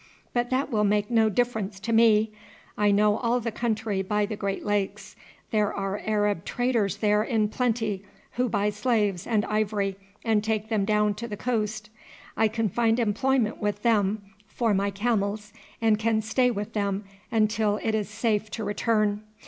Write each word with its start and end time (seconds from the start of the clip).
But 0.33 0.49
that 0.49 0.71
will 0.71 0.83
make 0.83 1.11
no 1.11 1.29
difference 1.29 1.79
to 1.81 1.93
me. 1.93 2.31
I 2.75 2.89
know 2.89 3.17
all 3.17 3.39
the 3.39 3.51
country 3.51 4.01
by 4.01 4.25
the 4.25 4.35
Great 4.35 4.65
Lakes. 4.65 5.15
There 5.51 5.71
are 5.71 6.01
Arab 6.03 6.43
traders 6.43 6.97
there 6.97 7.21
in 7.21 7.49
plenty 7.49 8.03
who 8.31 8.49
buy 8.49 8.71
slaves 8.71 9.27
and 9.27 9.45
ivory 9.45 9.97
and 10.25 10.43
take 10.43 10.69
them 10.69 10.85
down 10.85 11.13
to 11.13 11.27
the 11.27 11.37
coast. 11.37 11.91
I 12.35 12.47
can 12.47 12.67
find 12.67 12.99
employment 12.99 13.61
with 13.61 13.83
them 13.83 14.23
for 14.47 14.73
my 14.73 14.89
camels, 14.89 15.53
and 15.83 15.99
can 15.99 16.23
stay 16.23 16.49
with 16.49 16.73
them 16.73 17.03
until 17.31 17.77
it 17.83 17.93
is 17.93 18.09
safe 18.09 18.49
to 18.53 18.63
return. 18.63 19.21